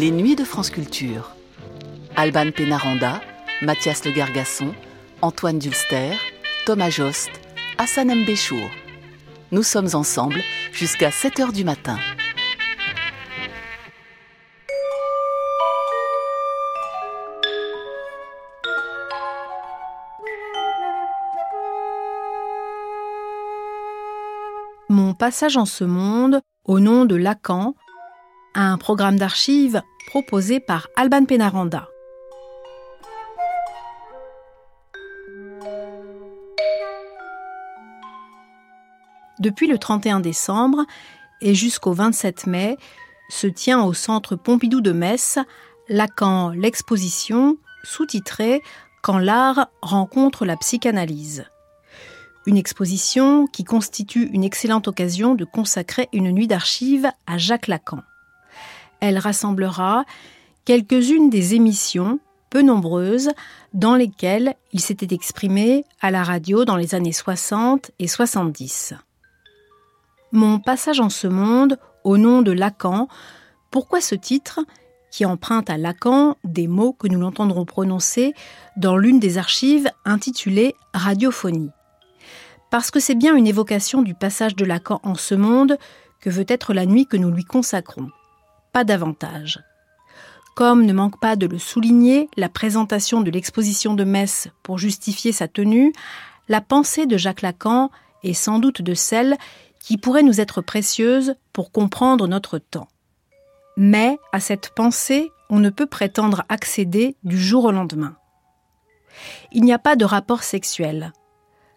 [0.00, 1.34] Les Nuits de France Culture.
[2.14, 3.20] Alban Pénaranda,
[3.62, 4.72] Mathias Le Gargasson,
[5.22, 6.12] Antoine Dulster,
[6.66, 7.30] Thomas Jost,
[7.78, 8.70] Hassan Mbéchour.
[9.50, 10.40] Nous sommes ensemble
[10.70, 11.98] jusqu'à 7 h du matin.
[24.88, 27.74] Mon passage en ce monde, au nom de Lacan,
[28.54, 31.88] un programme d'archives proposé par Alban Pénaranda.
[39.38, 40.84] Depuis le 31 décembre
[41.40, 42.76] et jusqu'au 27 mai,
[43.28, 45.38] se tient au centre Pompidou de Metz
[45.88, 48.62] Lacan l'exposition sous-titrée
[49.02, 51.44] Quand l'art rencontre la psychanalyse.
[52.46, 58.00] Une exposition qui constitue une excellente occasion de consacrer une nuit d'archives à Jacques Lacan.
[59.00, 60.04] Elle rassemblera
[60.64, 62.18] quelques-unes des émissions,
[62.50, 63.30] peu nombreuses,
[63.74, 68.94] dans lesquelles il s'était exprimé à la radio dans les années 60 et 70.
[70.32, 73.08] Mon passage en ce monde, au nom de Lacan,
[73.70, 74.60] pourquoi ce titre
[75.10, 78.34] qui emprunte à Lacan des mots que nous l'entendrons prononcer
[78.76, 81.70] dans l'une des archives intitulée Radiophonie?
[82.70, 85.78] Parce que c'est bien une évocation du passage de Lacan en ce monde
[86.20, 88.10] que veut être la nuit que nous lui consacrons.
[88.84, 89.60] Davantage.
[90.54, 95.32] Comme ne manque pas de le souligner la présentation de l'exposition de Metz pour justifier
[95.32, 95.92] sa tenue,
[96.48, 97.90] la pensée de Jacques Lacan
[98.24, 99.36] est sans doute de celle
[99.80, 102.88] qui pourrait nous être précieuse pour comprendre notre temps.
[103.76, 108.16] Mais à cette pensée, on ne peut prétendre accéder du jour au lendemain.
[109.52, 111.12] Il n'y a pas de rapport sexuel.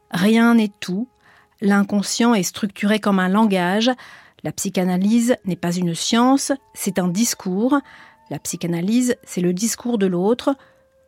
[0.09, 1.07] Rien n'est tout.
[1.61, 3.91] L'inconscient est structuré comme un langage.
[4.43, 7.79] La psychanalyse n'est pas une science, c'est un discours.
[8.29, 10.55] La psychanalyse, c'est le discours de l'autre.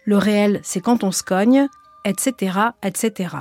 [0.05, 1.67] Le réel, c'est quand on se cogne,
[2.05, 3.35] etc., etc.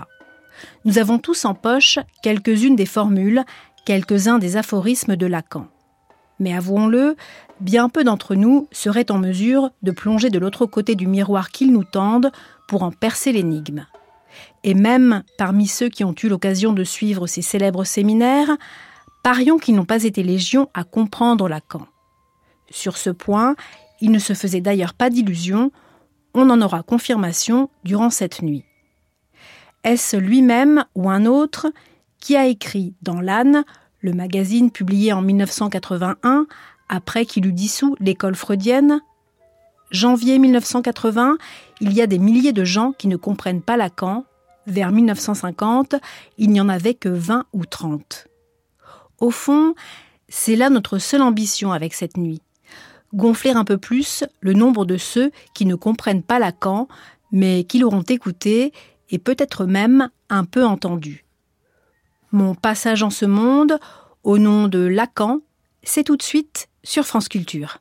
[0.85, 3.45] Nous avons tous en poche quelques-unes des formules,
[3.85, 5.67] quelques-uns des aphorismes de Lacan.
[6.39, 7.17] Mais avouons-le,
[7.61, 11.73] bien peu d'entre nous seraient en mesure de plonger de l'autre côté du miroir qu'ils
[11.73, 12.33] nous tendent
[12.67, 13.87] pour en percer l'énigme.
[14.65, 18.57] Et même parmi ceux qui ont eu l'occasion de suivre ces célèbres séminaires,
[19.23, 21.87] parions qu'ils n'ont pas été légion à comprendre Lacan.
[22.71, 23.55] Sur ce point,
[24.01, 25.71] il ne se faisait d'ailleurs pas d'illusions,
[26.35, 28.65] on en aura confirmation durant cette nuit.
[29.85, 31.73] Est-ce lui-même ou un autre
[32.19, 33.65] qui a écrit dans l'âne,
[34.01, 36.47] le magazine publié en 1981,
[36.89, 39.01] après qu'il eut dissous l'école freudienne?
[39.91, 41.37] Janvier 1980,
[41.81, 44.25] il y a des milliers de gens qui ne comprennent pas Lacan.
[44.67, 45.97] Vers 1950,
[46.39, 48.29] il n'y en avait que 20 ou 30.
[49.23, 49.77] Au fond,
[50.29, 52.43] c'est là notre seule ambition avec cette nuit.
[53.15, 56.89] Gonfler un peu plus le nombre de ceux qui ne comprennent pas Lacan,
[57.31, 58.73] mais qui l'auront écouté
[59.11, 61.25] et peut-être même un peu entendu.
[62.33, 63.79] Mon passage en ce monde,
[64.25, 65.39] au nom de Lacan,
[65.85, 67.79] c'est tout de suite sur France Culture.